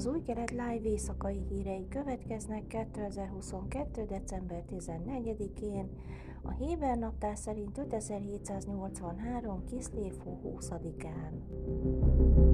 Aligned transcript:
Az 0.00 0.06
új 0.06 0.22
kelet 0.22 0.50
live 0.50 0.80
éjszakai 0.82 1.40
hírei 1.48 1.88
következnek 1.88 2.66
2022. 2.66 4.04
december 4.04 4.64
14-én, 4.70 5.88
a 6.42 6.50
Héber 6.50 6.98
naptár 6.98 7.36
szerint 7.36 7.78
5783. 7.78 9.64
Kiszlév 9.64 10.14
20-án. 10.44 12.49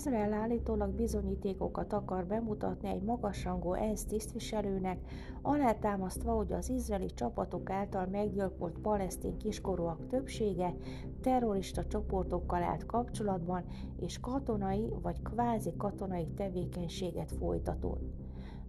Izrael 0.00 0.32
állítólag 0.32 0.90
bizonyítékokat 0.90 1.92
akar 1.92 2.26
bemutatni 2.26 2.88
egy 2.88 3.02
magasrangú 3.02 3.72
ENSZ 3.72 4.04
tisztviselőnek, 4.04 4.98
alátámasztva, 5.42 6.32
hogy 6.32 6.52
az 6.52 6.68
izraeli 6.70 7.06
csapatok 7.14 7.70
által 7.70 8.06
meggyilkolt 8.06 8.78
palesztin 8.78 9.36
kiskorúak 9.36 10.06
többsége 10.06 10.74
terrorista 11.20 11.86
csoportokkal 11.86 12.62
állt 12.62 12.86
kapcsolatban, 12.86 13.64
és 13.96 14.20
katonai 14.20 14.88
vagy 15.02 15.22
kvázi 15.22 15.72
katonai 15.76 16.26
tevékenységet 16.26 17.32
folytatott. 17.32 18.19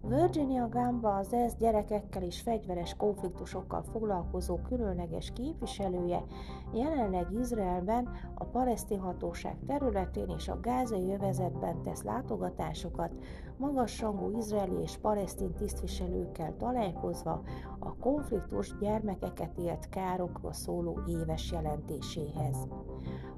Virginia 0.08 0.68
Gamba 0.68 1.16
az 1.16 1.32
ENSZ 1.32 1.54
gyerekekkel 1.58 2.22
és 2.22 2.40
fegyveres 2.40 2.94
konfliktusokkal 2.96 3.82
foglalkozó 3.82 4.56
különleges 4.56 5.32
képviselője 5.32 6.24
jelenleg 6.72 7.32
Izraelben, 7.32 8.08
a 8.34 8.44
palesztin 8.44 9.00
hatóság 9.00 9.56
területén 9.66 10.28
és 10.28 10.48
a 10.48 10.60
gázai 10.60 11.12
övezetben 11.12 11.82
tesz 11.82 12.02
látogatásokat, 12.02 13.12
magasrangú 13.56 14.38
izraeli 14.38 14.80
és 14.82 14.96
palesztin 14.96 15.54
tisztviselőkkel 15.54 16.56
találkozva 16.58 17.42
a 17.78 17.96
konfliktus 17.96 18.76
gyermekeket 18.78 19.58
élt 19.58 19.88
károkról 19.88 20.52
szóló 20.52 21.00
éves 21.06 21.52
jelentéséhez. 21.52 22.68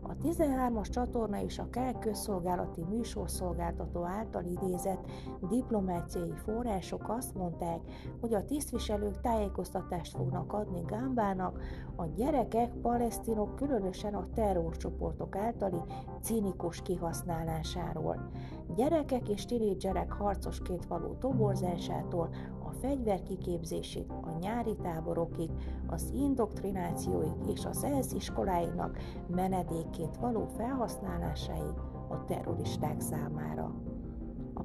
A 0.07 0.17
13-as 0.17 0.91
csatorna 0.91 1.41
és 1.43 1.59
a 1.59 1.69
KEL 1.71 1.99
közszolgálati 1.99 2.83
műsorszolgáltató 2.83 4.05
által 4.05 4.45
idézett 4.45 5.11
diplomáciai 5.49 6.33
források 6.37 7.09
azt 7.09 7.35
mondták, 7.35 7.81
hogy 8.21 8.35
a 8.35 8.45
tisztviselők 8.45 9.21
tájékoztatást 9.21 10.17
fognak 10.17 10.53
adni 10.53 10.83
Gámbának 10.87 11.61
a 11.97 12.07
gyerekek, 12.07 12.73
palesztinok, 12.73 13.57
különösen 13.57 14.15
a 14.15 14.29
terrorcsoportok 14.35 15.37
általi 15.37 15.81
cinikus 16.21 16.83
kihasználásáról. 16.83 18.31
Gyerekek 18.77 19.29
és 19.29 19.45
tinédzserek 19.45 20.13
harcosként 20.13 20.87
való 20.87 21.17
toborzásától 21.21 22.29
fegyverkiképzésig, 22.85 24.05
a 24.09 24.39
nyári 24.41 24.77
táborokig, 24.83 25.51
az 25.87 26.11
indoktrinációig 26.15 27.33
és 27.53 27.65
az 27.65 27.85
ENSZ 27.85 28.13
iskoláinak 28.13 28.99
menedékként 29.29 30.17
való 30.17 30.47
felhasználásáig 30.57 31.75
a 32.09 32.25
terroristák 32.25 33.01
számára. 33.01 33.75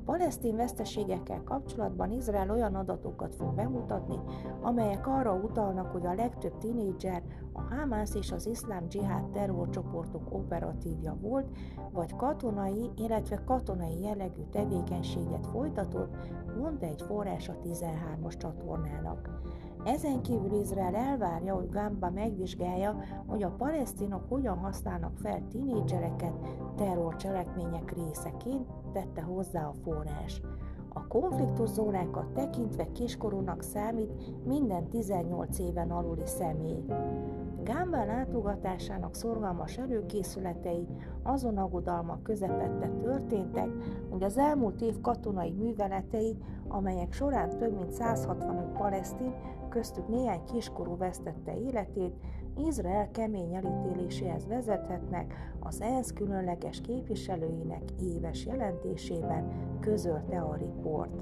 Palesztin 0.09 0.55
veszteségekkel 0.55 1.43
kapcsolatban 1.43 2.11
Izrael 2.11 2.51
olyan 2.51 2.75
adatokat 2.75 3.35
fog 3.35 3.53
bemutatni, 3.53 4.19
amelyek 4.61 5.07
arra 5.07 5.33
utalnak, 5.33 5.91
hogy 5.91 6.05
a 6.05 6.13
legtöbb 6.13 6.57
tinédzser 6.57 7.23
a 7.53 7.61
Hamász 7.61 8.15
és 8.15 8.31
az 8.31 8.47
iszlám 8.47 8.87
dzsihád 8.87 9.29
terrorcsoportok 9.29 10.33
operatívja 10.33 11.17
volt, 11.21 11.49
vagy 11.91 12.15
katonai, 12.15 12.89
illetve 12.95 13.43
katonai 13.45 14.01
jellegű 14.01 14.41
tevékenységet 14.51 15.47
folytatott, 15.47 16.15
mondta 16.59 16.85
egy 16.85 17.01
forrás 17.01 17.49
a 17.49 17.57
13-as 17.63 18.37
csatornának. 18.37 19.29
Ezen 19.83 20.21
kívül 20.21 20.59
Izrael 20.59 20.95
elvárja, 20.95 21.55
hogy 21.55 21.69
Gamba 21.69 22.09
megvizsgálja, 22.09 22.97
hogy 23.27 23.43
a 23.43 23.55
palesztinok 23.57 24.29
hogyan 24.29 24.57
használnak 24.57 25.17
fel 25.17 25.47
tinédzsereket 25.49 26.33
terrorcselekmények 26.75 27.91
részeként, 27.91 28.67
tette 28.91 29.21
hozzá 29.21 29.65
a 29.65 29.73
forrás. 29.83 30.41
A 30.93 31.07
konfliktuszónákat 31.07 32.33
tekintve 32.33 32.91
kiskorúnak 32.91 33.61
számít 33.61 34.11
minden 34.45 34.89
18 34.89 35.59
éven 35.59 35.91
aluli 35.91 36.25
személy. 36.25 36.83
Gámbán 37.63 38.07
látogatásának 38.07 39.15
szorgalmas 39.15 39.77
előkészületei 39.77 40.87
azon 41.23 41.57
aggodalmak 41.57 42.23
közepette 42.23 42.87
történtek, 42.87 43.69
hogy 44.09 44.23
az 44.23 44.37
elmúlt 44.37 44.81
év 44.81 45.01
katonai 45.01 45.51
műveletei, 45.51 46.37
amelyek 46.69 47.13
során 47.13 47.57
több 47.57 47.75
mint 47.75 47.91
165 47.91 48.71
palesztin, 48.77 49.33
köztük 49.69 50.07
néhány 50.07 50.43
kiskorú 50.43 50.97
vesztette 50.97 51.57
életét, 51.57 52.15
Izrael 52.55 53.11
kemény 53.11 53.53
elítéléséhez 53.53 54.47
vezethetnek 54.47 55.33
az 55.59 55.81
ENSZ 55.81 56.13
különleges 56.13 56.81
képviselőinek 56.81 57.83
éves 58.01 58.45
jelentésében 58.45 59.51
közölte 59.79 60.39
a 60.39 60.55
riport. 60.55 61.21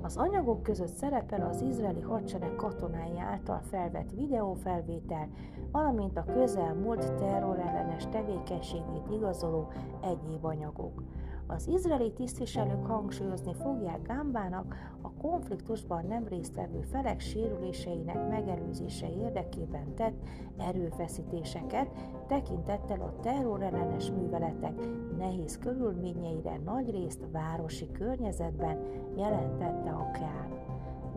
Az 0.00 0.16
anyagok 0.16 0.62
között 0.62 0.94
szerepel 0.94 1.46
az 1.46 1.60
izraeli 1.60 2.00
hadsereg 2.00 2.54
katonái 2.56 3.18
által 3.18 3.60
felvett 3.60 4.10
videófelvétel, 4.10 5.28
valamint 5.72 6.18
a 6.18 6.24
közelmúlt 6.24 7.14
terrorellenes 7.14 8.06
tevékenységét 8.06 9.10
igazoló 9.10 9.68
egyéb 10.00 10.44
anyagok. 10.44 11.02
Az 11.50 11.66
izraeli 11.66 12.12
tisztviselők 12.12 12.86
hangsúlyozni 12.86 13.54
fogják 13.54 14.02
Gámbának 14.02 14.74
a 15.02 15.10
konfliktusban 15.12 16.06
nem 16.06 16.26
résztvevő 16.28 16.80
felek 16.80 17.20
sérüléseinek 17.20 18.28
megelőzése 18.28 19.06
érdekében 19.10 19.94
tett 19.94 20.22
erőfeszítéseket, 20.58 21.88
tekintettel 22.26 23.00
a 23.00 23.20
terrorellenes 23.20 24.10
műveletek 24.10 24.74
nehéz 25.18 25.58
körülményeire 25.58 26.60
nagyrészt 26.64 27.26
városi 27.32 27.90
környezetben 27.92 28.78
jelentette 29.16 29.90
a 29.90 30.10
Kán. 30.10 30.67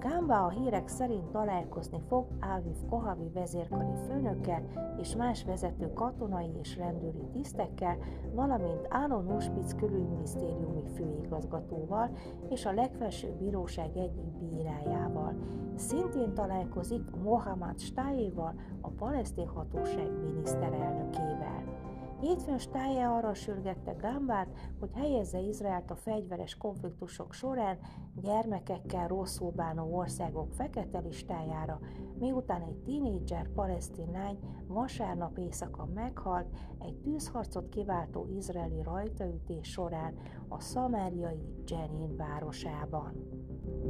Gamba 0.01 0.45
a 0.45 0.49
hírek 0.49 0.87
szerint 0.87 1.31
találkozni 1.31 2.01
fog 2.07 2.25
Áviv 2.39 2.75
Kohavi 2.89 3.29
vezérkari 3.33 3.93
főnökkel 4.07 4.63
és 4.97 5.15
más 5.15 5.43
vezető 5.43 5.93
katonai 5.93 6.51
és 6.59 6.77
rendőri 6.77 7.27
tisztekkel, 7.33 7.97
valamint 8.33 8.87
Áron 8.89 9.31
Uspitz 9.31 9.75
külügyminisztériumi 9.75 10.83
főigazgatóval 10.95 12.09
és 12.49 12.65
a 12.65 12.71
legfelsőbb 12.71 13.37
bíróság 13.37 13.97
egyik 13.97 14.31
bírájával. 14.39 15.35
Szintén 15.75 16.33
találkozik 16.33 17.15
Mohamed 17.23 17.79
Stájéval, 17.79 18.53
a 18.81 18.89
palesztin 18.89 19.47
hatóság 19.47 20.11
miniszterelnökével. 20.23 21.80
Hétfőn 22.21 22.57
Stáje 22.57 23.07
arra 23.07 23.33
sürgette 23.33 23.91
Gambát, 23.91 24.47
hogy 24.79 24.89
helyezze 24.93 25.39
Izraelt 25.39 25.91
a 25.91 25.95
fegyveres 25.95 26.55
konfliktusok 26.55 27.33
során 27.33 27.77
gyermekekkel 28.15 29.07
rosszul 29.07 29.51
bánó 29.51 29.95
országok 29.97 30.53
fekete 30.53 30.99
listájára, 30.99 31.79
miután 32.19 32.61
egy 32.61 32.77
tínédzser 32.83 33.47
palesztin 33.47 34.11
lány 34.11 34.39
vasárnap 34.67 35.37
éjszaka 35.37 35.85
meghalt 35.93 36.47
egy 36.79 36.95
tűzharcot 36.95 37.69
kiváltó 37.69 38.27
izraeli 38.37 38.81
rajtaütés 38.83 39.69
során 39.69 40.13
a 40.47 40.59
szamáriai 40.59 41.63
Jenin 41.67 42.15
városában. 42.15 43.13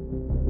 Míg 0.10 0.41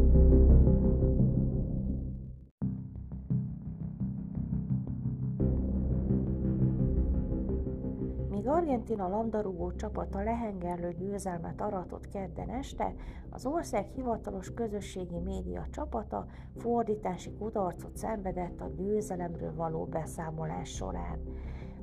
Argentina 8.71 9.07
labdarúgó 9.07 9.71
csapata 9.71 10.23
lehengerlő 10.23 10.93
győzelmet 10.93 11.61
aratott 11.61 12.07
kedden 12.07 12.49
este, 12.49 12.93
az 13.29 13.45
ország 13.45 13.85
hivatalos 13.85 14.53
közösségi 14.53 15.19
média 15.19 15.67
csapata 15.71 16.25
fordítási 16.57 17.31
kudarcot 17.39 17.97
szenvedett 17.97 18.61
a 18.61 18.71
győzelemről 18.77 19.55
való 19.55 19.85
beszámolás 19.85 20.69
során. 20.69 21.19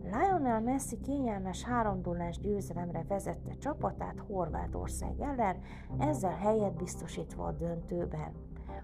Lionel 0.03 0.61
Messi 0.61 1.01
kényelmes 1.01 1.65
háromdolás 1.65 2.39
győzelemre 2.39 3.05
vezette 3.09 3.53
csapatát 3.59 4.19
Horvátország 4.27 5.21
ellen, 5.21 5.57
ezzel 5.99 6.37
helyet 6.37 6.77
biztosítva 6.77 7.45
a 7.45 7.53
döntőben. 7.53 8.33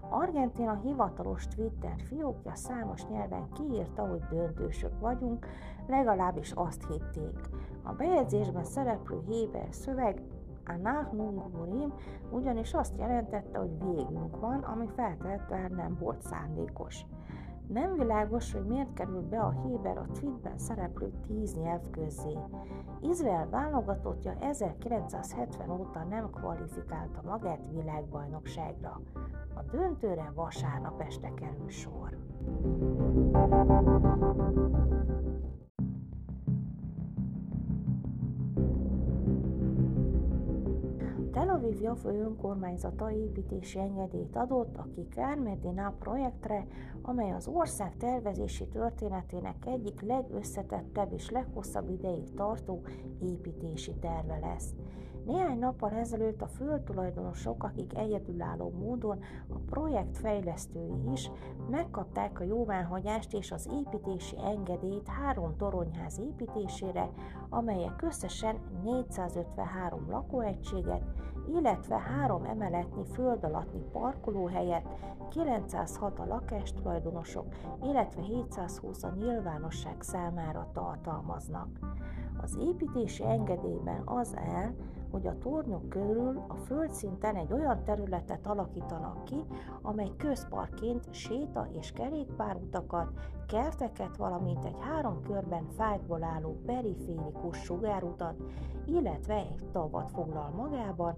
Argentina 0.09 0.79
hivatalos 0.83 1.47
Twitter 1.47 1.95
fiókja 2.07 2.55
számos 2.55 3.05
nyelven 3.05 3.49
kiírta, 3.53 4.07
hogy 4.07 4.21
döntősök 4.29 4.99
vagyunk, 4.99 5.47
legalábbis 5.87 6.51
azt 6.51 6.85
hitték. 6.87 7.39
A 7.85 7.93
bejegyzésben 7.93 8.63
szereplő 8.63 9.21
héber 9.27 9.67
szöveg 9.69 10.21
Anahnung 10.65 11.41
Murim 11.53 11.93
ugyanis 12.31 12.73
azt 12.73 12.97
jelentette, 12.97 13.59
hogy 13.59 13.77
végünk 13.79 14.39
van, 14.39 14.59
ami 14.59 14.87
feltétlenül 14.95 15.75
nem 15.75 15.97
volt 15.99 16.21
szándékos. 16.21 17.05
Nem 17.67 17.93
világos, 17.93 18.53
hogy 18.53 18.65
miért 18.65 18.93
került 18.93 19.25
be 19.25 19.39
a 19.39 19.51
Héber 19.63 19.97
a 19.97 20.07
tweetben 20.13 20.57
szereplő 20.57 21.11
tíz 21.27 21.55
nyelv 21.55 21.89
közé. 21.91 22.37
Izrael 23.01 23.49
válogatottja 23.49 24.35
1970 24.39 25.69
óta 25.69 26.03
nem 26.03 26.29
kvalifikálta 26.29 27.21
magát 27.25 27.59
világbajnokságra. 27.71 29.01
A 29.55 29.61
döntőre 29.71 30.31
vasárnap 30.35 31.01
este 31.01 31.33
kerül 31.33 31.69
sor. 31.69 32.17
Tel 41.35 41.49
Aviv 41.49 41.81
Jaffa 41.81 42.13
önkormányzata 42.13 43.11
építési 43.11 43.79
engedélyt 43.79 44.35
adott 44.35 44.77
a 44.77 44.87
Kikár 44.95 45.37
Medina 45.37 45.95
projektre, 45.99 46.67
amely 47.01 47.31
az 47.31 47.47
ország 47.47 47.97
tervezési 47.97 48.67
történetének 48.67 49.65
egyik 49.65 50.01
legösszetettebb 50.01 51.13
és 51.13 51.29
leghosszabb 51.29 51.89
ideig 51.89 52.33
tartó 52.33 52.81
építési 53.21 53.93
terve 53.93 54.39
lesz. 54.39 54.73
Néhány 55.25 55.59
nappal 55.59 55.91
ezelőtt 55.91 56.41
a 56.41 56.47
földtulajdonosok, 56.47 57.63
akik 57.63 57.97
egyedülálló 57.97 58.69
módon 58.69 59.19
a 59.49 59.57
projekt 59.69 60.17
fejlesztői 60.17 61.11
is 61.11 61.31
megkapták 61.69 62.39
a 62.39 62.43
jóváhagyást 62.43 63.33
és 63.33 63.51
az 63.51 63.69
építési 63.71 64.35
engedélyt 64.45 65.07
három 65.07 65.57
toronyház 65.57 66.19
építésére, 66.19 67.09
amelyek 67.49 68.01
összesen 68.01 68.55
453 68.83 70.09
lakóegységet, 70.09 71.03
illetve 71.47 71.97
három 71.99 72.43
emeletnyi 72.43 73.05
föld 73.05 73.43
alatti 73.43 73.83
parkolóhelyet, 73.91 74.87
906 75.29 76.19
a 76.19 76.25
lakástulajdonosok, 76.25 77.45
illetve 77.83 78.21
720 78.21 79.03
a 79.03 79.13
nyilvánosság 79.15 80.01
számára 80.01 80.69
tartalmaznak. 80.73 81.67
Az 82.41 82.57
építési 82.59 83.23
engedélyben 83.23 84.01
az 84.05 84.35
áll, 84.35 84.73
hogy 85.11 85.27
a 85.27 85.37
tornyok 85.37 85.89
körül 85.89 86.43
a 86.47 86.55
földszinten 86.55 87.35
egy 87.35 87.53
olyan 87.53 87.83
területet 87.83 88.47
alakítanak 88.47 89.23
ki, 89.23 89.45
amely 89.81 90.11
közparkként 90.17 91.13
séta- 91.13 91.69
és 91.79 91.91
kerékpárutakat, 91.91 93.11
kerteket, 93.45 94.17
valamint 94.17 94.65
egy 94.65 94.77
három 94.79 95.21
körben 95.21 95.67
fákból 95.77 96.23
álló 96.23 96.61
periférikus 96.65 97.57
sugárutat, 97.57 98.43
illetve 98.85 99.35
egy 99.35 99.69
tavat 99.71 100.11
foglal 100.11 100.49
magában, 100.49 101.15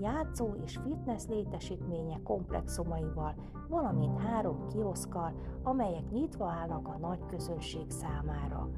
játszó 0.00 0.54
és 0.64 0.76
fitness 0.84 1.26
létesítménye 1.26 2.20
komplexumaival, 2.24 3.34
valamint 3.68 4.18
három 4.18 4.66
kioszkal, 4.68 5.32
amelyek 5.62 6.10
nyitva 6.10 6.46
állnak 6.46 6.88
a 6.88 6.98
nagy 7.00 7.26
közönség 7.26 7.90
számára. 7.90 8.68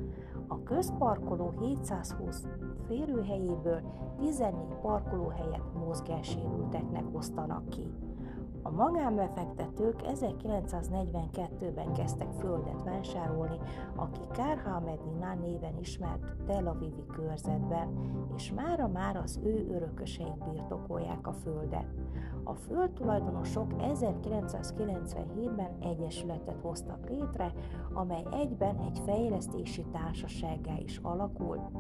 A 0.46 0.62
közparkoló 0.62 1.55
720 1.60 2.46
férőhelyéből 2.87 3.81
14 4.19 4.75
parkolóhelyet 4.81 5.75
mozgássérülteknek 5.87 7.05
osztanak 7.12 7.69
ki. 7.69 7.93
A 8.62 8.70
magánbefektetők 8.70 10.00
1942-ben 10.02 11.92
kezdtek 11.92 12.32
földet 12.38 12.82
vásárolni, 12.84 13.58
akik 13.96 14.30
Kárha 14.30 14.80
Medina 14.80 15.34
néven 15.34 15.78
ismert 15.80 16.36
Tel 16.46 16.66
Avivi 16.66 17.04
körzetben, 17.12 17.88
és 18.36 18.52
mára 18.52 18.88
már 18.88 19.16
az 19.16 19.40
ő 19.44 19.66
örököseik 19.70 20.44
birtokolják 20.50 21.26
a 21.26 21.32
földet. 21.32 21.86
A 22.44 22.54
földtulajdonosok 22.54 23.72
1997-ben 23.78 25.76
egyesületet 25.80 26.60
hoztak 26.60 27.08
létre, 27.08 27.52
amely 27.92 28.24
egyben 28.32 28.78
egy 28.78 29.00
fejlesztési 29.04 29.84
társasággá 29.92 30.74
is 30.78 30.98
alakult. 31.02 31.70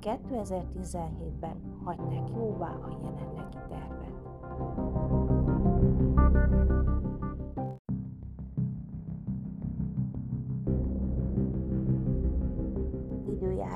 2017-ben 0.00 1.60
hagyták 1.84 2.30
jóvá 2.34 2.70
a 2.70 2.98
jelenlegi 3.02 3.58
tervet. 3.68 5.41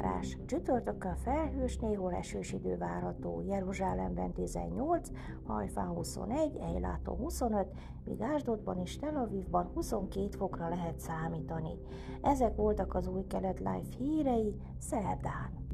Időjárás. 0.06 0.38
Csütörtökön 0.46 1.16
felhős, 1.16 1.78
néhol 1.78 2.14
esős 2.14 2.52
idő 2.52 2.76
várható. 2.76 3.42
Jeruzsálemben 3.46 4.32
18, 4.32 5.10
Hajfán 5.44 5.88
21, 5.88 6.56
Ejlátó 6.56 7.14
25, 7.14 7.66
míg 8.04 8.20
Ásdodban 8.20 8.78
és 8.78 8.96
Tel 8.96 9.16
Avivban 9.16 9.70
22 9.74 10.28
fokra 10.36 10.68
lehet 10.68 10.98
számítani. 10.98 11.78
Ezek 12.22 12.56
voltak 12.56 12.94
az 12.94 13.06
új 13.06 13.26
kelet 13.26 13.58
live 13.58 13.96
hírei 13.98 14.54
szerdán. 14.78 15.66